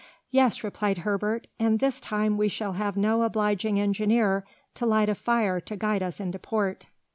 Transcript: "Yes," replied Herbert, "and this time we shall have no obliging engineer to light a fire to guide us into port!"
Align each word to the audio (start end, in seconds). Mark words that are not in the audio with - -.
"Yes," 0.31 0.63
replied 0.63 0.97
Herbert, 0.97 1.45
"and 1.59 1.77
this 1.77 2.01
time 2.01 2.35
we 2.35 2.47
shall 2.47 2.71
have 2.73 2.97
no 2.97 3.21
obliging 3.21 3.79
engineer 3.79 4.43
to 4.73 4.87
light 4.87 5.09
a 5.09 5.13
fire 5.13 5.59
to 5.61 5.75
guide 5.77 6.01
us 6.01 6.19
into 6.19 6.39
port!" 6.39 6.87